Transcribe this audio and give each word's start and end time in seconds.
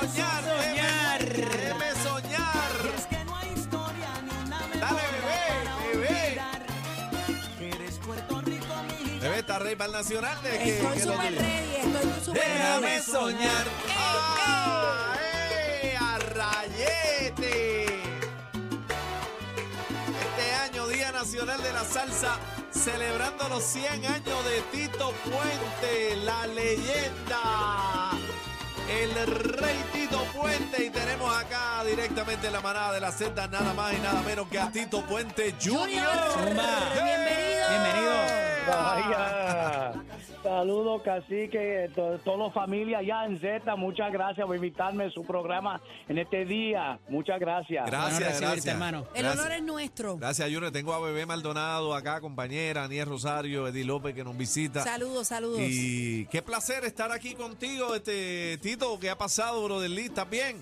soñar, 0.00 0.44
Soñar. 0.44 1.24
déjeme, 1.24 1.90
soñar. 2.02 2.70
Es 2.96 3.06
que 3.06 3.24
no 3.24 3.36
hay 3.36 3.48
historia 3.52 4.08
ni 4.22 4.30
una 4.46 4.58
Dale, 4.58 5.02
bebé, 5.92 6.06
bebé. 7.58 7.74
Eres 7.74 7.98
Puerto 7.98 8.40
Rico, 8.42 8.74
mi 8.88 8.94
hija. 9.16 9.20
Bebé, 9.22 9.38
está 9.38 9.58
rey 9.58 9.76
para 9.76 9.86
el 9.86 9.92
nacional. 9.92 10.42
De 10.42 10.50
que, 10.50 10.78
Estoy 10.78 10.98
que 10.98 11.04
lo 11.06 11.12
súper 11.14 11.30
diga. 11.30 11.42
ready, 11.42 11.76
estoy 11.76 12.24
súper 12.24 12.42
Déjame 12.42 13.02
soñar. 13.02 13.66
¡Ah! 13.96 15.14
¡Eh! 15.20 15.96
¡A 15.98 16.18
rayete! 16.18 17.84
Este 20.20 20.54
año, 20.64 20.86
Día 20.88 21.12
Nacional 21.12 21.60
de 21.62 21.72
la 21.72 21.84
Salsa, 21.84 22.38
celebrando 22.70 23.48
los 23.48 23.64
100 23.64 24.04
años 24.06 24.44
de 24.44 24.60
Tito 24.72 25.12
Puente, 25.24 26.16
la 26.24 26.46
leyenda. 26.46 28.12
El 28.88 29.14
rey 29.26 29.84
Tito 29.92 30.24
Puente 30.34 30.86
y 30.86 30.90
tenemos 30.90 31.30
acá 31.36 31.84
directamente 31.84 32.46
en 32.46 32.54
la 32.54 32.60
manada 32.60 32.92
de 32.94 33.00
la 33.00 33.12
senda 33.12 33.46
nada 33.46 33.74
más 33.74 33.92
y 33.92 33.98
nada 33.98 34.22
menos 34.22 34.48
que 34.48 34.58
a 34.58 34.70
Tito 34.70 35.02
Puente 35.04 35.54
Jr. 35.62 35.78
Zumba. 36.32 36.90
Bienvenido. 36.94 37.68
Bienvenido. 37.68 38.14
Vaya. 38.66 39.87
Saludos, 40.48 41.02
cacique, 41.02 41.90
to- 41.94 42.18
toda 42.24 42.50
familia 42.50 42.98
allá 42.98 43.26
en 43.26 43.38
Z. 43.38 43.76
Muchas 43.76 44.10
gracias 44.10 44.46
por 44.46 44.56
invitarme 44.56 45.04
a 45.04 45.10
su 45.10 45.22
programa 45.24 45.78
en 46.08 46.16
este 46.16 46.46
día. 46.46 46.98
Muchas 47.10 47.38
gracias. 47.38 47.84
Gracias, 47.84 48.40
gracias. 48.40 48.66
hermano. 48.66 49.06
El 49.14 49.24
Gracias. 49.24 49.44
honor 49.44 49.56
es 49.58 49.62
nuestro. 49.62 50.16
Gracias, 50.16 50.50
Junior. 50.50 50.72
Tengo 50.72 50.94
a 50.94 51.00
Bebé 51.00 51.26
Maldonado 51.26 51.94
acá, 51.94 52.22
compañera, 52.22 52.84
Aniel 52.84 53.06
Rosario, 53.08 53.68
Eddie 53.68 53.84
López 53.84 54.14
que 54.14 54.24
nos 54.24 54.36
visita. 54.38 54.80
Saludos, 54.82 55.28
saludos. 55.28 55.60
Y 55.60 56.24
qué 56.26 56.40
placer 56.40 56.82
estar 56.84 57.12
aquí 57.12 57.34
contigo, 57.34 57.94
este 57.94 58.56
Tito. 58.62 58.98
¿Qué 58.98 59.10
ha 59.10 59.18
pasado, 59.18 59.62
brother 59.64 59.90
Lee? 59.90 60.06
¿Estás 60.06 60.30
bien? 60.30 60.56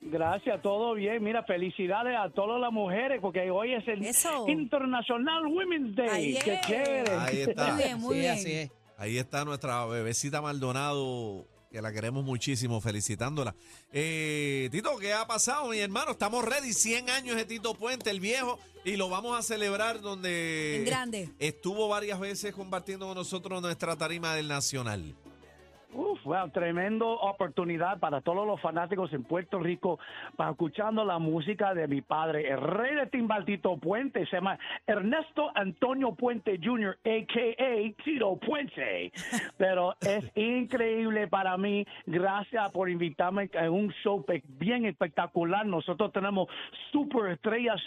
Gracias, 0.00 0.60
todo 0.62 0.94
bien. 0.94 1.22
Mira, 1.22 1.42
felicidades 1.44 2.16
a 2.18 2.28
todas 2.30 2.60
las 2.60 2.72
mujeres 2.72 3.20
porque 3.20 3.50
hoy 3.50 3.72
es 3.74 3.86
el 3.88 4.04
Eso. 4.04 4.46
International 4.48 5.46
Women's 5.46 5.94
Day. 5.94 6.08
Ahí 6.08 6.38
¡Qué 6.44 6.54
es. 6.54 6.60
chévere! 6.62 7.12
Ahí 7.20 7.40
está. 7.42 7.68
Muy 7.72 7.82
bien, 7.84 7.98
muy 8.00 8.14
sí, 8.14 8.20
bien. 8.20 8.32
así 8.32 8.52
es. 8.52 8.70
Ahí 8.98 9.18
está 9.18 9.44
nuestra 9.44 9.84
bebecita 9.84 10.40
Maldonado, 10.40 11.46
que 11.70 11.82
la 11.82 11.92
queremos 11.92 12.24
muchísimo, 12.24 12.80
felicitándola. 12.80 13.54
Eh, 13.92 14.68
Tito, 14.72 14.96
¿qué 14.96 15.12
ha 15.12 15.26
pasado, 15.26 15.68
mi 15.68 15.78
hermano? 15.78 16.12
Estamos 16.12 16.44
ready, 16.44 16.72
100 16.72 17.10
años 17.10 17.36
de 17.36 17.44
Tito 17.44 17.74
Puente, 17.74 18.08
el 18.08 18.20
viejo, 18.20 18.58
y 18.84 18.96
lo 18.96 19.10
vamos 19.10 19.38
a 19.38 19.42
celebrar 19.42 20.00
donde 20.00 20.76
En 20.76 20.84
grande. 20.86 21.30
estuvo 21.38 21.88
varias 21.88 22.18
veces 22.18 22.54
compartiendo 22.54 23.06
con 23.06 23.16
nosotros 23.16 23.60
nuestra 23.60 23.96
tarima 23.96 24.34
del 24.34 24.48
Nacional. 24.48 25.14
Wow, 26.26 26.50
tremendo 26.50 27.08
oportunidad 27.08 28.00
para 28.00 28.20
todos 28.20 28.46
los 28.46 28.60
fanáticos 28.60 29.12
en 29.12 29.22
Puerto 29.22 29.60
Rico 29.60 29.98
para 30.34 30.50
escuchando 30.50 31.04
la 31.04 31.18
música 31.20 31.72
de 31.72 31.86
mi 31.86 32.00
padre, 32.00 32.50
el 32.50 32.60
rey 32.60 32.96
de 32.96 33.06
timbal 33.06 33.44
Tito 33.44 33.76
Puente, 33.76 34.26
se 34.26 34.36
llama 34.36 34.58
Ernesto 34.86 35.52
Antonio 35.54 36.14
Puente 36.14 36.58
Jr., 36.60 36.98
a.k.a. 37.04 38.02
Tito 38.04 38.36
Puente. 38.36 39.12
Pero 39.56 39.94
es 40.00 40.24
increíble 40.36 41.28
para 41.28 41.56
mí, 41.56 41.86
gracias 42.06 42.72
por 42.72 42.90
invitarme 42.90 43.48
a 43.56 43.70
un 43.70 43.92
show 44.02 44.24
bien 44.58 44.84
espectacular. 44.84 45.64
Nosotros 45.64 46.12
tenemos 46.12 46.48
super 46.90 47.30
estrellas 47.30 47.80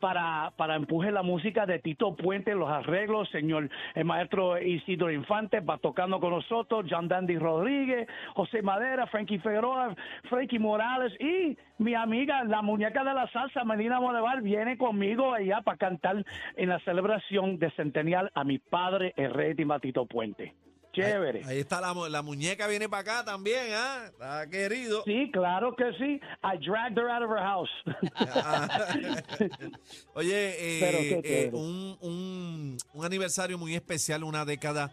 para, 0.00 0.52
para 0.56 0.76
empujar 0.76 1.14
la 1.14 1.22
música 1.22 1.64
de 1.64 1.78
Tito 1.78 2.14
Puente, 2.14 2.54
los 2.54 2.68
arreglos, 2.68 3.28
señor 3.30 3.70
el 3.94 4.04
maestro 4.04 4.60
Isidro 4.60 5.10
Infante 5.10 5.60
va 5.60 5.78
tocando 5.78 6.20
con 6.20 6.30
nosotros, 6.30 6.84
John 6.90 7.08
Dandy 7.08 7.38
Rodríguez, 7.38 7.85
José 8.34 8.62
Madera, 8.62 9.06
Frankie 9.06 9.38
Figueroa, 9.38 9.94
Frankie 10.28 10.58
Morales 10.58 11.12
y 11.20 11.56
mi 11.78 11.94
amiga, 11.94 12.42
la 12.44 12.62
muñeca 12.62 13.04
de 13.04 13.14
la 13.14 13.30
salsa, 13.32 13.64
Melina 13.64 14.00
Modevar, 14.00 14.42
viene 14.42 14.76
conmigo 14.78 15.34
allá 15.34 15.60
para 15.62 15.76
cantar 15.76 16.24
en 16.56 16.68
la 16.68 16.78
celebración 16.80 17.58
de 17.58 17.70
centenial 17.72 18.30
a 18.34 18.44
mi 18.44 18.58
padre, 18.58 19.12
el 19.16 19.32
rey 19.32 19.54
de 19.54 19.66
Tito 19.80 20.06
Puente. 20.06 20.54
Chévere. 20.92 21.40
Ahí, 21.44 21.50
ahí 21.50 21.58
está 21.58 21.78
la, 21.82 21.92
la 22.08 22.22
muñeca, 22.22 22.66
viene 22.66 22.88
para 22.88 23.02
acá 23.02 23.22
también, 23.22 23.66
¿ah? 23.74 24.04
Está 24.06 24.48
querido. 24.48 25.02
Sí, 25.04 25.30
claro 25.30 25.76
que 25.76 25.92
sí. 25.98 26.18
I 26.42 26.56
dragged 26.66 26.96
her 26.96 27.10
out 27.10 27.22
of 27.22 27.30
her 27.30 27.38
house. 27.38 27.68
Oye, 30.14 30.54
eh, 30.58 31.20
eh, 31.22 31.50
un, 31.52 31.98
un- 32.00 32.78
un 32.94 33.04
aniversario 33.04 33.58
muy 33.58 33.74
especial, 33.74 34.24
una 34.24 34.46
década 34.46 34.90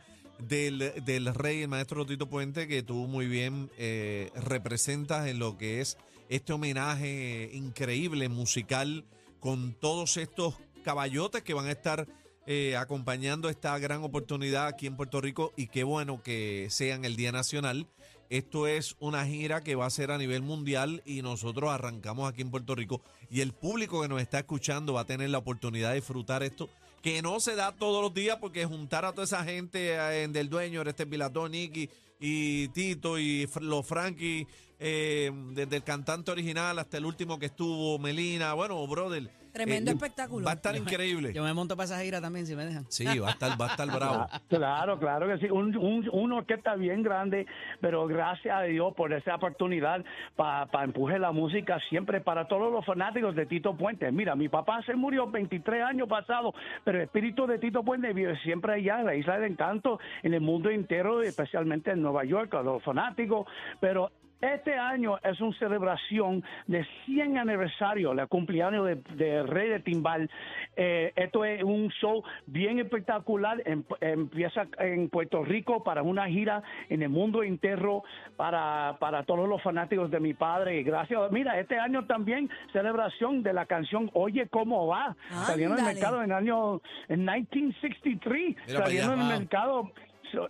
del, 0.48 0.94
del 1.06 1.34
rey, 1.34 1.62
el 1.62 1.68
maestro 1.68 2.06
Tito 2.06 2.30
Puente, 2.30 2.68
que 2.68 2.84
tú 2.84 3.08
muy 3.08 3.28
bien 3.28 3.70
eh, 3.78 4.32
representas 4.36 5.28
en 5.28 5.40
lo 5.40 5.58
que 5.58 5.82
es 5.82 5.98
este 6.30 6.54
homenaje 6.54 7.50
increíble 7.54 8.30
musical 8.30 9.06
con 9.40 9.74
todos 9.74 10.18
estos 10.18 10.56
caballotes 10.84 11.44
que 11.44 11.54
van 11.54 11.68
a 11.68 11.72
estar 11.72 12.08
eh, 12.46 12.76
acompañando 12.76 13.50
esta 13.50 13.78
gran 13.80 14.04
oportunidad 14.04 14.68
aquí 14.68 14.88
en 14.88 14.98
Puerto 14.98 15.22
Rico 15.22 15.54
y 15.56 15.68
qué 15.68 15.84
bueno 15.84 16.22
que 16.22 16.68
sean 16.70 17.06
el 17.06 17.16
Día 17.16 17.32
Nacional. 17.32 17.88
Esto 18.30 18.68
es 18.68 18.96
una 19.00 19.26
gira 19.26 19.62
que 19.62 19.76
va 19.76 19.86
a 19.86 19.90
ser 19.90 20.12
a 20.12 20.18
nivel 20.18 20.42
mundial 20.42 21.04
y 21.06 21.22
nosotros 21.22 21.70
arrancamos 21.72 22.30
aquí 22.30 22.42
en 22.42 22.52
Puerto 22.52 22.74
Rico 22.74 23.02
y 23.30 23.42
el 23.42 23.54
público 23.54 24.02
que 24.02 24.08
nos 24.08 24.22
está 24.22 24.40
escuchando 24.40 24.94
va 24.94 25.02
a 25.02 25.06
tener 25.06 25.30
la 25.30 25.38
oportunidad 25.38 25.90
de 25.90 25.96
disfrutar 25.96 26.44
esto 26.44 26.70
que 27.04 27.22
no 27.22 27.42
se 27.42 27.56
da 27.56 27.74
todos 27.74 28.02
los 28.02 28.14
días 28.14 28.38
porque 28.40 28.66
juntar 28.66 29.04
a 29.04 29.12
toda 29.12 29.26
esa 29.26 29.44
gente 29.44 29.94
eh, 29.94 30.28
del 30.30 30.50
dueño, 30.50 30.84
este 30.84 31.06
Pilatón, 31.06 31.52
Nicky 31.52 31.90
y 32.26 32.70
Tito 32.70 33.20
y 33.20 33.50
los 33.60 33.86
Frankie, 33.86 34.48
eh, 34.80 35.30
desde 35.52 35.76
el 35.76 35.84
cantante 35.84 36.32
original 36.32 36.80
hasta 36.80 36.98
el 36.98 37.06
último 37.06 37.38
que 37.38 37.48
estuvo, 37.48 38.00
Melina, 38.00 38.54
bueno, 38.54 38.88
brother. 38.88 39.30
Tremendo 39.54 39.92
eh, 39.92 39.94
espectáculo. 39.94 40.46
Va 40.46 40.52
a 40.52 40.56
estar 40.56 40.76
increíble. 40.76 41.32
Yo 41.32 41.44
me 41.44 41.54
monto 41.54 41.78
para 41.78 41.86
esa 41.86 42.00
gira 42.00 42.20
también, 42.20 42.48
si 42.48 42.56
me 42.56 42.66
dejan. 42.66 42.86
Sí, 42.90 43.06
va 43.20 43.28
a 43.28 43.32
estar, 43.32 43.60
va 43.60 43.68
a 43.68 43.70
estar 43.70 43.88
bravo. 43.96 44.28
Claro, 44.50 44.98
claro 44.98 45.28
que 45.28 45.38
sí. 45.38 45.52
Un, 45.52 45.78
un, 45.78 46.10
una 46.12 46.38
orquesta 46.38 46.76
bien 46.76 47.04
grande, 47.04 47.46
pero 47.80 48.08
gracias 48.08 48.56
a 48.58 48.64
Dios 48.64 48.96
por 48.96 49.14
esa 49.14 49.36
oportunidad 49.36 50.04
para 50.36 50.84
empujar 50.84 51.20
la 51.20 51.32
música 51.32 51.78
siempre 51.90 52.20
para 52.20 52.48
todos 52.48 52.72
los 52.72 52.84
fanáticos 52.84 53.36
de 53.36 53.46
Tito 53.46 53.78
Puente. 53.78 54.12
Mira, 54.12 54.36
mi 54.36 54.50
papá 54.50 54.82
se 54.88 54.96
murió 54.96 55.30
23 55.30 55.84
años 55.84 56.10
pasado, 56.10 56.54
pero 56.84 56.98
el 56.98 57.04
espíritu 57.04 57.46
de 57.46 57.60
Tito 57.60 57.84
Puente 57.84 58.12
vive 58.12 58.36
siempre 58.40 58.74
allá 58.74 59.02
en 59.02 59.06
la 59.06 59.16
Isla 59.16 59.38
del 59.38 59.52
Encanto, 59.52 60.00
en 60.24 60.34
el 60.34 60.42
mundo 60.42 60.72
entero, 60.72 61.22
especialmente 61.22 61.92
en 61.92 62.02
Nueva 62.02 62.13
York, 62.24 62.54
a 62.54 62.62
los 62.62 62.84
fanáticos. 62.84 63.48
Pero 63.80 64.12
este 64.42 64.74
año 64.78 65.18
es 65.24 65.40
una 65.40 65.58
celebración 65.58 66.44
de 66.68 66.86
100 67.06 67.38
aniversario, 67.38 68.12
el 68.12 68.28
cumpleaños 68.28 68.86
de, 68.86 68.96
de 69.16 69.42
Rey 69.44 69.70
de 69.70 69.80
Timbal. 69.80 70.30
Eh, 70.76 71.14
esto 71.16 71.46
es 71.46 71.64
un 71.64 71.88
show 72.02 72.22
bien 72.46 72.78
espectacular. 72.78 73.62
Em- 73.66 73.86
empieza 74.02 74.68
en 74.80 75.08
Puerto 75.08 75.46
Rico 75.46 75.82
para 75.82 76.04
una 76.04 76.28
gira 76.28 76.62
en 76.90 77.04
el 77.04 77.08
mundo 77.08 77.42
entero 77.42 78.04
para, 78.36 78.98
para 79.00 79.24
todos 79.24 79.48
los 79.48 79.62
fanáticos 79.62 80.12
de 80.12 80.20
mi 80.20 80.34
padre. 80.34 80.78
Y 80.78 80.84
gracias. 80.84 81.32
Mira, 81.32 81.58
este 81.58 81.80
año 81.80 82.06
también 82.06 82.50
celebración 82.74 83.44
de 83.44 83.54
la 83.54 83.66
canción 83.66 84.12
Oye 84.14 84.50
cómo 84.50 84.88
va. 84.88 85.16
Saliendo 85.46 85.76
en 85.76 85.84
el 85.84 85.88
Ándale. 85.88 85.94
mercado 85.94 86.18
en 86.18 86.32
el 86.32 86.36
año 86.36 86.82
en 87.08 87.20
1963. 87.24 88.58
Mira 88.68 88.80
saliendo 88.80 89.14
en 89.14 89.22
el 89.22 89.40
mercado. 89.40 89.92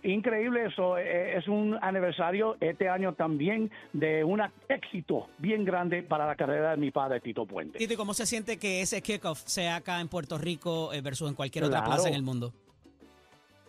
Increíble 0.02 0.66
eso, 0.66 0.98
eh, 0.98 1.36
es 1.36 1.46
un 1.48 1.78
aniversario 1.80 2.56
este 2.60 2.88
año 2.88 3.12
también 3.14 3.70
de 3.92 4.24
un 4.24 4.40
éxito 4.68 5.28
bien 5.38 5.64
grande 5.64 6.02
para 6.02 6.26
la 6.26 6.34
carrera 6.36 6.72
de 6.72 6.76
mi 6.76 6.90
padre 6.90 7.20
Tito 7.20 7.46
Puente. 7.46 7.78
Tito, 7.78 7.94
¿y 7.94 7.96
cómo 7.96 8.14
se 8.14 8.26
siente 8.26 8.58
que 8.58 8.80
ese 8.80 9.02
kickoff 9.02 9.42
sea 9.46 9.76
acá 9.76 10.00
en 10.00 10.08
Puerto 10.08 10.38
Rico 10.38 10.92
eh, 10.92 11.00
versus 11.00 11.28
en 11.28 11.34
cualquier 11.34 11.64
otra 11.64 11.80
Claro. 11.80 11.92
plaza 11.94 12.08
en 12.08 12.14
el 12.14 12.22
mundo? 12.22 12.52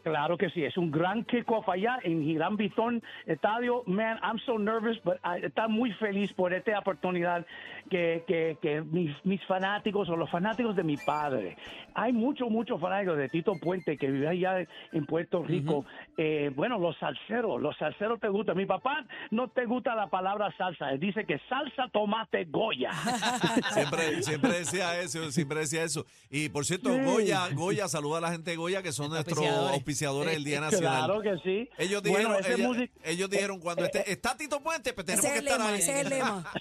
Claro 0.06 0.38
que 0.38 0.52
sí, 0.52 0.64
es 0.64 0.78
un 0.78 0.92
gran 0.92 1.24
kickoff 1.24 1.68
allá 1.68 1.98
en 2.04 2.22
Girán 2.22 2.58
Bitón 2.58 3.02
Estadio. 3.26 3.82
Man, 3.88 4.20
I'm 4.22 4.38
so 4.46 4.60
nervous, 4.60 5.00
but 5.04 5.16
I, 5.24 5.44
está 5.44 5.68
muy 5.68 5.92
feliz 5.94 6.32
por 6.34 6.54
esta 6.54 6.78
oportunidad 6.78 7.44
que, 7.90 8.24
que, 8.28 8.56
que 8.62 8.84
mis, 8.84 9.10
mis 9.26 9.44
fanáticos 9.46 10.08
o 10.10 10.16
los 10.16 10.30
fanáticos 10.30 10.76
de 10.76 10.84
mi 10.84 10.96
padre. 10.96 11.58
Hay 11.96 12.14
muchos, 12.14 12.52
muchos 12.52 12.80
fanáticos 12.80 13.18
de 13.18 13.30
Tito 13.30 13.54
Puente 13.60 13.98
que 13.98 14.12
vive 14.12 14.28
allá 14.28 14.68
en 14.92 15.06
Puerto 15.08 15.42
Rico. 15.42 15.86
Eh, 16.18 16.52
bueno, 16.56 16.78
los 16.78 16.96
salseros, 17.00 17.60
los 17.60 17.76
salseros 17.78 18.20
te 18.20 18.28
gustan. 18.28 18.58
Mi 18.58 18.68
papá 18.68 19.08
no 19.32 19.48
te 19.48 19.66
gusta 19.66 19.96
la 19.96 20.06
palabra 20.08 20.54
salsa, 20.56 20.92
él 20.92 21.00
dice 21.00 21.26
que 21.26 21.40
salsa, 21.50 21.90
tomate, 21.92 22.46
Goya. 22.46 22.92
Siempre, 23.74 24.22
siempre 24.22 24.52
decía 24.52 25.00
eso, 25.00 25.32
siempre 25.32 25.60
decía 25.62 25.84
eso. 25.84 26.06
Y 26.30 26.50
por 26.50 26.64
cierto, 26.64 26.90
Goya, 26.96 27.50
Goya, 27.54 27.88
saluda 27.88 28.20
a 28.20 28.22
la 28.22 28.32
gente 28.32 28.52
de 28.52 28.58
Goya 28.58 28.84
que 28.84 28.92
son 28.92 29.10
nuestros 29.10 29.40
Auspiciadores. 29.40 29.95
Auspiciadores 29.96 30.34
del 30.34 30.44
Día 30.44 30.60
Nacional. 30.62 31.06
Claro 31.06 31.22
que 31.22 31.38
sí. 31.44 31.70
Ellos 31.78 32.04
dijeron, 32.04 32.36
ella- 32.46 32.90
ellos 33.04 33.30
dijeron 33.30 33.60
cuando 33.60 33.86
esté, 33.86 34.12
está 34.12 34.36
Tito 34.38 34.62
Puente, 34.62 34.94
pues 34.94 35.06
tenemos 35.06 35.26
que 35.26 35.32
es 35.34 35.40
el 35.40 35.48
estar 35.48 35.60
lema, 35.60 35.70
ahí. 35.72 35.80
ese 35.80 35.92
es 35.92 36.06
el 36.06 36.10
lema. 36.10 36.44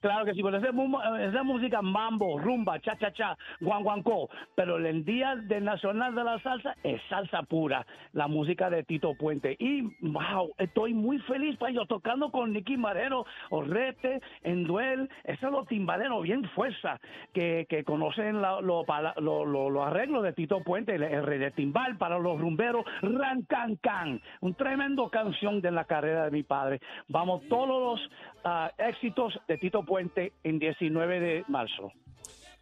Claro 0.00 0.26
que 0.26 0.34
sí, 0.34 0.42
pero 0.42 0.58
esa, 0.58 0.66
es 0.68 0.74
mu- 0.74 1.00
esa 1.00 1.42
música 1.42 1.80
mambo, 1.80 2.38
rumba, 2.38 2.78
cha 2.80 2.94
cha 2.98 3.10
cha, 3.14 3.38
guan 3.60 3.82
guancó, 3.82 4.28
pero 4.54 4.76
el 4.76 5.02
día 5.02 5.34
del 5.34 5.64
Nacional 5.64 6.14
de 6.14 6.22
la 6.24 6.38
Salsa 6.42 6.76
es 6.82 7.00
salsa 7.08 7.42
pura, 7.44 7.86
la 8.12 8.28
música 8.28 8.68
de 8.68 8.82
Tito 8.84 9.14
Puente. 9.14 9.56
Y 9.58 9.80
wow, 10.02 10.52
estoy 10.58 10.92
muy 10.92 11.18
feliz 11.20 11.56
para 11.56 11.72
yo 11.72 11.86
tocando 11.86 12.30
con 12.30 12.52
Nicky 12.52 12.76
Marero, 12.76 13.24
Orrete, 13.48 14.20
Enduel, 14.42 15.08
esos 15.24 15.50
los 15.50 15.66
timbaleros 15.68 16.22
bien 16.22 16.44
fuerza, 16.50 17.00
que, 17.32 17.66
que 17.70 17.82
conocen 17.84 18.42
la- 18.42 18.60
lo- 18.60 18.84
pala- 18.84 19.14
lo- 19.16 19.46
lo- 19.46 19.70
los 19.70 19.86
arreglos 19.86 20.22
de 20.22 20.34
Tito 20.34 20.62
Puente, 20.62 20.96
el, 20.96 21.02
el 21.02 21.24
rey 21.24 21.38
de 21.38 21.50
timbal 21.50 21.96
para 21.96 22.13
los 22.22 22.40
rumberos, 22.40 22.84
Ran 23.02 23.42
Can 23.42 23.76
Can, 23.76 24.22
un 24.40 24.54
tremendo 24.54 25.08
canción 25.10 25.60
de 25.60 25.70
la 25.70 25.84
carrera 25.84 26.24
de 26.24 26.30
mi 26.30 26.42
padre. 26.42 26.80
Vamos 27.08 27.42
todos 27.48 27.98
los 27.98 28.10
ah, 28.44 28.70
éxitos 28.78 29.38
de 29.48 29.58
Tito 29.58 29.84
Puente 29.84 30.32
en 30.42 30.58
19 30.58 31.20
de 31.20 31.44
marzo. 31.48 31.92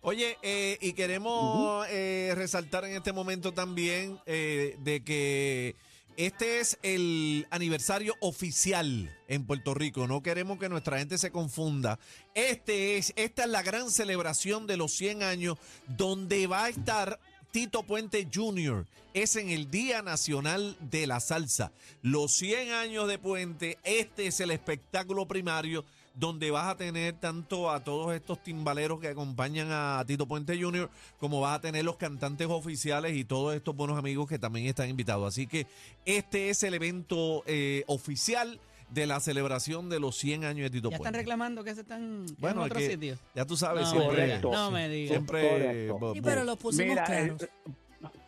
Oye, 0.04 0.36
eh, 0.42 0.78
y 0.80 0.94
queremos 0.94 1.86
eh, 1.88 2.32
resaltar 2.34 2.84
en 2.84 2.96
este 2.96 3.12
momento 3.12 3.52
también 3.52 4.18
eh, 4.26 4.74
de 4.80 5.04
que 5.04 5.76
este 6.16 6.58
es 6.58 6.76
el 6.82 7.46
aniversario 7.50 8.14
oficial 8.20 9.16
en 9.28 9.46
Puerto 9.46 9.74
Rico. 9.74 10.08
No 10.08 10.20
queremos 10.20 10.58
que 10.58 10.68
nuestra 10.68 10.98
gente 10.98 11.18
se 11.18 11.30
confunda. 11.30 12.00
Este 12.34 12.98
es, 12.98 13.12
esta 13.14 13.44
es 13.44 13.48
la 13.48 13.62
gran 13.62 13.90
celebración 13.90 14.66
de 14.66 14.76
los 14.76 14.92
100 14.92 15.22
años 15.22 15.56
donde 15.86 16.48
va 16.48 16.64
a 16.64 16.68
estar 16.68 17.20
Tito 17.52 17.82
Puente 17.82 18.26
Jr. 18.32 18.86
Es 19.12 19.36
en 19.36 19.50
el 19.50 19.70
Día 19.70 20.00
Nacional 20.00 20.74
de 20.80 21.06
la 21.06 21.20
Salsa. 21.20 21.70
Los 22.00 22.32
100 22.32 22.72
años 22.72 23.06
de 23.08 23.18
Puente, 23.18 23.78
este 23.84 24.26
es 24.26 24.40
el 24.40 24.50
espectáculo 24.50 25.28
primario 25.28 25.84
donde 26.14 26.50
vas 26.50 26.68
a 26.68 26.76
tener 26.78 27.12
tanto 27.20 27.70
a 27.70 27.84
todos 27.84 28.14
estos 28.14 28.42
timbaleros 28.42 29.00
que 29.00 29.08
acompañan 29.08 29.68
a 29.70 30.02
Tito 30.06 30.26
Puente 30.26 30.60
Jr., 30.60 30.88
como 31.18 31.42
vas 31.42 31.58
a 31.58 31.60
tener 31.60 31.84
los 31.84 31.96
cantantes 31.96 32.46
oficiales 32.48 33.14
y 33.14 33.24
todos 33.24 33.54
estos 33.54 33.76
buenos 33.76 33.98
amigos 33.98 34.30
que 34.30 34.38
también 34.38 34.64
están 34.64 34.88
invitados. 34.88 35.28
Así 35.28 35.46
que 35.46 35.66
este 36.06 36.48
es 36.48 36.62
el 36.62 36.72
evento 36.72 37.42
eh, 37.46 37.84
oficial 37.86 38.60
de 38.92 39.06
la 39.06 39.20
celebración 39.20 39.88
de 39.88 40.00
los 40.00 40.16
100 40.16 40.44
años 40.44 40.64
de 40.64 40.70
Tito 40.70 40.90
Ya 40.90 40.96
están 40.96 41.04
Puente. 41.12 41.18
reclamando 41.18 41.64
que 41.64 41.74
se 41.74 41.80
están 41.82 42.26
Bueno, 42.38 42.60
en 42.60 42.66
es 42.66 42.70
otro 42.72 42.78
que 42.78 42.90
sitio. 42.90 43.14
ya 43.34 43.44
tú 43.44 43.56
sabes, 43.56 43.82
No, 43.84 43.90
siempre, 43.90 44.08
Correcto. 44.26 44.50
No 44.52 44.70
me 44.70 44.88
digas. 44.88 45.10
siempre 45.10 45.48
Correcto. 45.48 46.12
Sí, 46.14 46.20
pero 46.22 46.44
lo 46.44 46.56
pusimos 46.56 46.88
Mira, 46.90 47.04
claros. 47.04 47.42
eh, 47.42 47.48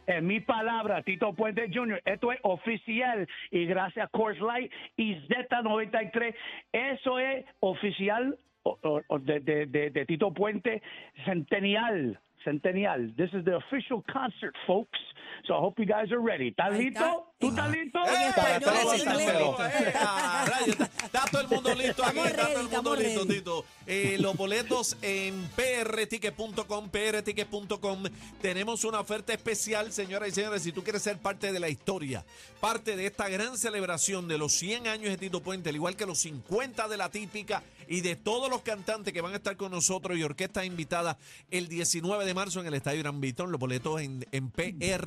en 0.06 0.26
mi 0.26 0.40
palabra, 0.40 1.02
Tito 1.02 1.32
Puente 1.34 1.70
Jr., 1.72 2.00
esto 2.05 2.31
es 2.32 2.38
oficial 2.43 3.26
y 3.50 3.64
gracias 3.66 4.05
a 4.06 4.08
Coors 4.08 4.38
Light 4.40 4.70
y 4.96 5.14
Z93, 5.28 6.34
eso 6.72 7.19
es 7.19 7.44
oficial 7.61 8.38
o- 8.64 8.78
o- 8.82 9.02
o 9.08 9.19
de, 9.19 9.40
de- 9.40 9.66
de- 9.66 9.90
de 9.90 10.06
Tito 10.06 10.32
Puente 10.32 10.82
Centennial. 11.25 12.19
Centennial. 12.44 13.14
This 13.16 13.32
is 13.32 13.44
the 13.44 13.55
official 13.55 14.02
concert, 14.12 14.55
folks. 14.66 14.99
So 15.47 15.55
I 15.55 15.59
hope 15.59 15.79
you 15.82 15.87
guys 15.87 16.11
are 16.11 16.21
ready. 16.21 16.49
¿Estás 16.49 16.73
listo? 16.76 17.35
¿Tú 17.38 17.49
estás 17.50 17.71
listo? 17.71 17.99
¡Eh! 17.99 18.29
español, 18.29 18.35
Para 18.37 18.56
en 18.56 18.62
todos 18.62 18.85
los 18.85 18.99
inglés. 18.99 19.05
salseros. 19.05 19.56
Ah, 19.97 20.47
Está 21.05 21.25
todo 21.31 21.41
el 21.43 21.49
mundo 21.49 21.75
listo 21.75 22.05
aquí, 22.05 22.19
está 22.19 22.47
todo 22.49 22.61
el 22.61 22.69
mundo 22.69 22.97
listo. 22.97 23.26
Tito. 23.26 23.65
Eh, 23.87 24.17
los 24.21 24.37
boletos 24.37 24.97
en 25.03 25.47
prticket.com, 25.55 26.88
prticket.com. 26.88 28.03
Tenemos 28.41 28.85
una 28.85 29.00
oferta 29.00 29.32
especial, 29.32 29.93
señoras 29.93 30.31
y 30.31 30.32
señores, 30.32 30.62
si 30.62 30.73
tú 30.73 30.82
quieres 30.82 31.03
ser 31.03 31.19
parte 31.19 31.53
de 31.53 31.61
la 31.61 31.69
historia, 31.69 32.25
parte 32.61 32.97
de 32.97 33.06
esta 33.06 33.29
gran 33.29 33.59
celebración 33.59 34.26
de 34.29 34.38
los 34.38 34.53
100 34.55 34.87
años 34.88 35.11
de 35.11 35.19
Tito 35.19 35.41
Puente, 35.43 35.69
al 35.69 35.76
igual 35.76 35.97
que 35.97 36.06
los 36.06 36.19
50 36.21 36.88
de 36.88 36.97
la 36.97 37.11
típica 37.11 37.62
y 37.87 38.00
de 38.00 38.17
todos 38.17 38.49
los 38.49 38.62
cantantes 38.62 39.12
que 39.12 39.21
van 39.21 39.35
a 39.35 39.37
estar 39.37 39.56
con 39.59 39.71
nosotros 39.71 40.17
y 40.17 40.23
orquestas 40.23 40.65
invitadas 40.65 41.17
el 41.50 41.69
19 41.69 42.25
de 42.25 42.32
marzo 42.32 42.61
en 42.61 42.67
el 42.67 42.75
Estadio 42.75 43.00
Gran 43.03 43.21
Vitón, 43.21 43.53
los 43.53 43.61
boletos 43.61 44.00
en, 44.00 44.25
en 44.32 44.50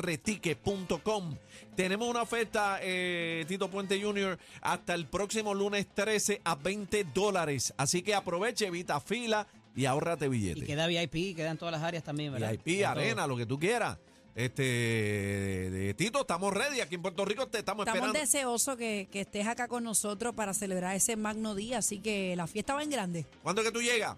prticket.com. 0.08 1.36
Tenemos 1.76 2.08
una 2.08 2.22
oferta, 2.22 2.80
eh, 2.82 3.44
Tito 3.48 3.70
Puente 3.70 4.02
Jr., 4.02 4.38
hasta 4.62 4.94
el 4.94 5.06
próximo 5.06 5.54
lunes 5.54 5.86
13 5.94 6.42
a 6.44 6.56
20 6.56 7.04
dólares. 7.14 7.74
Así 7.78 8.02
que 8.02 8.16
aproveche, 8.16 8.68
evita 8.68 9.00
fila 9.00 9.46
y 9.76 9.86
ahórrate 9.86 10.26
Y 10.26 10.30
billetes. 10.30 10.64
queda 10.64 10.88
VIP, 10.88 11.36
quedan 11.36 11.58
todas 11.58 11.74
las 11.74 11.84
áreas 11.84 12.04
también, 12.04 12.32
¿verdad? 12.34 12.52
VIP, 12.52 12.64
Queda 12.78 12.92
arena, 12.92 13.28
lo 13.28 13.36
que 13.38 13.46
tú 13.46 13.60
quieras. 13.60 13.98
Este, 14.34 14.62
de, 14.64 15.94
Tito, 15.96 16.22
estamos 16.22 16.54
ready. 16.54 16.80
Aquí 16.80 16.96
en 16.96 17.02
Puerto 17.02 17.26
Rico 17.26 17.48
te 17.48 17.60
estamos, 17.60 17.84
Estamos 17.88 18.08
esperando. 18.08 18.20
deseosos 18.20 18.78
que, 18.78 19.08
que 19.12 19.22
estés 19.22 19.46
acá 19.48 19.68
con 19.68 19.84
nosotros 19.84 20.34
para 20.36 20.54
celebrar 20.54 20.96
ese 20.96 21.16
magno 21.16 21.54
día, 21.56 21.80
así 21.80 22.00
que 22.00 22.36
la 22.36 22.46
fiesta 22.48 22.76
va 22.76 22.84
en 22.84 22.90
grande. 22.92 23.26
¿Cuándo 23.44 23.62
es 23.62 23.68
que 23.68 23.74
tú 23.74 23.82
llegas? 23.82 24.16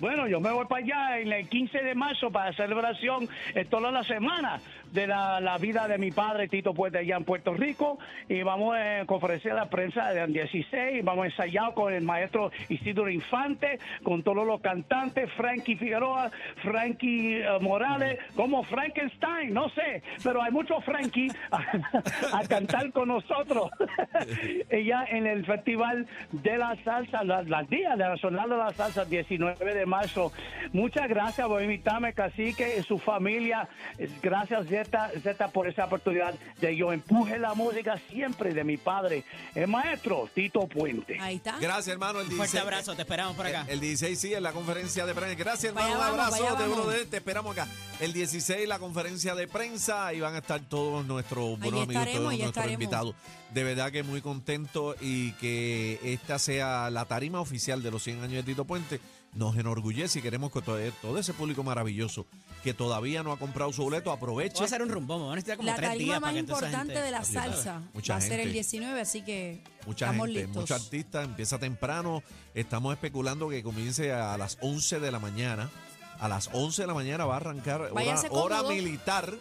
Bueno, 0.00 0.26
yo 0.26 0.40
me 0.40 0.50
voy 0.50 0.64
para 0.64 0.82
allá 0.82 1.18
en 1.18 1.30
el 1.30 1.46
15 1.46 1.82
de 1.82 1.94
marzo 1.94 2.30
para 2.30 2.54
celebración 2.54 3.28
eh, 3.54 3.66
toda 3.66 3.90
la 3.90 4.02
semana 4.04 4.60
de 4.92 5.06
la, 5.06 5.40
la 5.40 5.58
vida 5.58 5.86
de 5.88 5.98
mi 5.98 6.10
padre 6.10 6.48
Tito 6.48 6.74
Puente 6.74 6.98
allá 6.98 7.16
en 7.16 7.24
Puerto 7.24 7.54
Rico 7.54 7.98
y 8.28 8.42
vamos 8.42 8.76
a 8.76 9.04
conferencia 9.06 9.52
a 9.52 9.56
la 9.56 9.70
prensa 9.70 10.10
del 10.12 10.32
16, 10.32 11.04
vamos 11.04 11.24
a 11.24 11.26
ensayar 11.26 11.74
con 11.74 11.92
el 11.92 12.02
maestro 12.04 12.50
Isidro 12.68 13.08
Infante, 13.08 13.78
con 14.02 14.22
todos 14.22 14.46
los 14.46 14.60
cantantes, 14.60 15.30
Frankie 15.36 15.76
Figueroa, 15.76 16.30
Frankie 16.62 17.38
eh, 17.40 17.46
Morales, 17.60 18.18
como 18.34 18.62
Frankenstein, 18.62 19.52
no 19.52 19.68
sé, 19.70 20.02
pero 20.22 20.42
hay 20.42 20.50
muchos 20.52 20.84
Frankie 20.84 21.28
a, 21.50 22.42
cantar 22.48 22.90
con 22.92 23.08
nosotros 23.08 23.70
ella 24.70 25.04
en 25.08 25.26
el 25.26 25.44
Festival 25.44 26.06
de 26.32 26.56
la 26.58 26.76
Salsa, 26.84 27.24
la- 27.24 27.42
las 27.42 27.68
días 27.68 27.96
de 27.96 28.04
la 28.04 28.10
Nacional 28.10 28.50
de 28.50 28.56
la 28.56 28.70
Salsa, 28.70 29.04
19 29.04 29.74
de 29.74 29.86
marzo. 29.86 30.32
Muchas 30.72 31.08
gracias 31.08 31.46
por 31.46 31.62
invitarme, 31.62 32.12
Cacique, 32.12 32.82
su 32.82 32.98
familia. 32.98 33.68
Gracias, 34.22 34.68
Zeta, 34.84 35.48
por 35.48 35.68
esa 35.68 35.84
oportunidad 35.86 36.34
de 36.60 36.76
yo 36.76 36.92
empuje 36.92 37.38
la 37.38 37.54
música 37.54 38.00
siempre 38.10 38.52
de 38.54 38.64
mi 38.64 38.76
padre, 38.76 39.24
el 39.54 39.66
maestro 39.68 40.28
Tito 40.34 40.66
Puente. 40.66 41.18
Ahí 41.20 41.36
está. 41.36 41.58
Gracias, 41.58 41.88
hermano. 41.88 42.20
El 42.20 42.26
Un 42.28 42.36
fuerte 42.36 42.52
16, 42.56 42.62
abrazo, 42.62 42.94
te 42.96 43.02
esperamos 43.02 43.36
por 43.36 43.46
acá. 43.46 43.62
El, 43.68 43.74
el 43.74 43.80
16 43.80 44.18
sí, 44.18 44.34
en 44.34 44.42
la 44.42 44.52
conferencia 44.52 45.06
de 45.06 45.14
prensa. 45.14 45.34
Gracias, 45.36 45.64
hermano. 45.72 45.88
Vaya 45.98 45.98
un 45.98 46.20
abrazo 46.20 46.30
vaya 46.42 46.54
de 46.56 46.68
vamos. 46.68 46.84
brother. 46.86 47.06
Te 47.06 47.16
esperamos 47.16 47.52
acá. 47.52 47.68
El 48.00 48.12
16, 48.12 48.68
la 48.68 48.78
conferencia 48.78 49.34
de 49.34 49.48
prensa. 49.48 50.06
Ahí 50.06 50.20
van 50.20 50.34
a 50.34 50.38
estar 50.38 50.60
todos 50.60 51.04
nuestros 51.06 51.58
buenos 51.58 51.82
amigos, 51.84 52.04
todos 52.06 52.22
nuestros 52.24 52.46
estaremos. 52.48 52.72
invitados. 52.74 53.14
De 53.54 53.64
verdad 53.64 53.90
que 53.90 54.02
muy 54.04 54.20
contento 54.22 54.94
y 55.00 55.32
que 55.32 55.98
esta 56.04 56.38
sea 56.38 56.88
la 56.90 57.04
tarima 57.06 57.40
oficial 57.40 57.82
de 57.82 57.90
los 57.90 58.02
100 58.04 58.22
años 58.22 58.32
de 58.34 58.42
Tito 58.44 58.64
Puente. 58.64 59.00
Nos 59.32 59.56
enorgullece 59.56 60.18
y 60.18 60.22
queremos 60.22 60.50
que 60.52 60.60
todo, 60.60 60.78
todo 61.00 61.16
ese 61.18 61.32
público 61.34 61.62
maravilloso 61.62 62.26
que 62.64 62.74
todavía 62.74 63.22
no 63.22 63.30
ha 63.32 63.38
comprado 63.38 63.72
su 63.72 63.82
boleto 63.84 64.10
aproveche. 64.10 64.54
Vamos 64.54 64.62
a 64.62 64.74
hacer 64.74 64.82
un 64.82 64.88
rumbo, 64.88 65.14
vamos 65.18 65.32
a 65.32 65.36
necesitar 65.36 65.56
como 65.56 65.68
La 65.68 65.76
tres 65.76 65.88
tarima 65.90 66.04
días 66.04 66.20
más 66.20 66.28
para 66.28 66.32
que 66.32 66.38
importante 66.40 66.76
gente- 66.94 67.02
de 67.02 67.10
la 67.12 67.24
salsa 67.24 67.82
Mucha 67.94 68.14
va 68.14 68.18
a 68.18 68.22
ser 68.22 68.40
el 68.40 68.52
19, 68.52 69.00
así 69.00 69.22
que 69.22 69.62
Mucha 69.86 70.06
estamos 70.06 70.26
gente, 70.26 70.40
listos. 70.42 70.56
muchos 70.62 70.82
artistas, 70.84 71.24
empieza 71.24 71.58
temprano. 71.58 72.24
Estamos 72.54 72.92
especulando 72.92 73.48
que 73.48 73.62
comience 73.62 74.12
a 74.12 74.36
las 74.36 74.58
11 74.62 74.98
de 74.98 75.12
la 75.12 75.20
mañana. 75.20 75.70
A 76.18 76.26
las 76.28 76.50
11 76.52 76.82
de 76.82 76.86
la 76.88 76.94
mañana 76.94 77.24
va 77.24 77.34
a 77.34 77.36
arrancar 77.36 77.80
hora, 77.82 77.92
Váyase 77.92 78.28
hora 78.30 78.62
militar. 78.64 79.32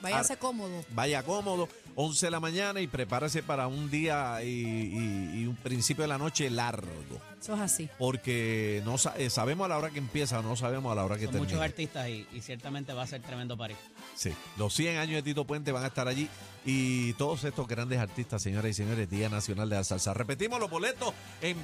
Váyase 0.00 0.36
cómodo. 0.38 0.82
Vaya 0.90 1.22
cómodo, 1.24 1.68
11 1.96 2.26
de 2.26 2.30
la 2.30 2.40
mañana 2.40 2.80
y 2.80 2.86
prepárese 2.86 3.42
para 3.42 3.66
un 3.66 3.90
día 3.90 4.42
y, 4.44 4.48
y- 4.48 5.40
y 5.42 5.46
un 5.46 5.56
principio 5.56 6.02
de 6.02 6.08
la 6.08 6.18
noche 6.18 6.48
largo. 6.50 6.90
Eso 7.40 7.54
es 7.54 7.60
así. 7.60 7.88
Porque 7.98 8.82
no 8.84 8.98
sa- 8.98 9.14
eh, 9.16 9.30
sabemos 9.30 9.66
a 9.66 9.68
la 9.68 9.78
hora 9.78 9.90
que 9.90 9.98
empieza, 9.98 10.42
no 10.42 10.56
sabemos 10.56 10.90
a 10.90 10.94
la 10.96 11.04
hora 11.04 11.16
que 11.16 11.24
Son 11.26 11.32
termina. 11.34 11.52
muchos 11.52 11.64
artistas 11.64 12.08
y, 12.08 12.26
y 12.32 12.40
ciertamente 12.40 12.92
va 12.92 13.02
a 13.02 13.06
ser 13.06 13.22
tremendo 13.22 13.56
party. 13.56 13.74
Sí, 14.16 14.32
los 14.56 14.74
100 14.74 14.96
años 14.98 15.16
de 15.16 15.22
Tito 15.22 15.44
Puente 15.46 15.70
van 15.72 15.84
a 15.84 15.88
estar 15.88 16.08
allí 16.08 16.28
y 16.64 17.12
todos 17.14 17.44
estos 17.44 17.68
grandes 17.68 17.98
artistas, 18.00 18.42
señoras 18.42 18.70
y 18.70 18.74
señores, 18.74 19.08
Día 19.08 19.28
Nacional 19.28 19.68
de 19.68 19.76
la 19.76 19.84
Salsa. 19.84 20.12
Repetimos 20.14 20.58
los 20.58 20.68
boletos 20.70 21.14
en 21.40 21.56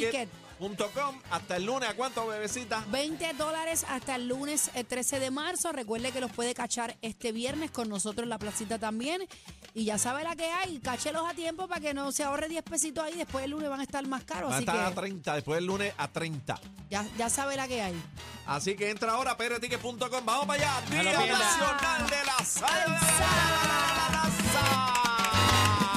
prticket.com 0.00 1.20
hasta 1.30 1.56
el 1.56 1.64
lunes. 1.64 1.88
¿A 1.88 1.94
cuánto, 1.94 2.26
bebecita? 2.26 2.84
20 2.90 3.32
dólares 3.34 3.84
hasta 3.88 4.16
el 4.16 4.28
lunes 4.28 4.70
eh, 4.74 4.84
13 4.84 5.20
de 5.20 5.30
marzo. 5.30 5.72
Recuerde 5.72 6.12
que 6.12 6.20
los 6.20 6.32
puede 6.32 6.54
cachar 6.54 6.96
este 7.02 7.32
viernes 7.32 7.70
con 7.70 7.88
nosotros 7.88 8.24
en 8.24 8.30
la 8.30 8.38
placita 8.38 8.78
también. 8.78 9.22
Y 9.74 9.84
ya 9.84 9.98
sabe 9.98 10.24
la 10.24 10.34
que 10.36 10.46
hay. 10.46 10.78
Cáchelos 10.78 11.22
a 11.28 11.34
tiempo 11.34 11.68
para 11.68 11.80
que 11.80 11.94
no 11.94 12.10
se 12.12 12.24
ahorre 12.24 12.48
10 12.48 12.62
pesitos 12.64 13.04
ahí. 13.04 13.14
Después 13.14 13.44
el 13.44 13.50
lunes 13.52 13.68
van 13.68 13.80
a 13.80 13.84
estar 13.84 14.06
más 14.06 14.24
caros. 14.24 14.44
Van 14.50 14.52
a 14.52 14.56
Así 14.56 14.64
estar 14.64 14.76
a 14.76 14.88
que 14.88 14.94
30, 15.06 15.34
después 15.34 15.58
el 15.58 15.66
lunes 15.66 15.94
a 15.96 16.08
30. 16.08 16.58
ya, 16.90 17.06
ya 17.16 17.30
sabe 17.30 17.56
la 17.56 17.68
que 17.68 17.80
hay. 17.80 17.94
Así 18.46 18.74
que 18.74 18.90
entra 18.90 19.12
ahora 19.12 19.32
a 19.32 19.36
prticket.com. 19.36 19.98
Vamos 20.24 20.46
para 20.46 20.78
allá. 20.80 20.90
Día. 20.90 21.02
Nacional 21.02 22.10
de 22.10 22.24
la 22.24 22.44
Salsa. 22.44 23.95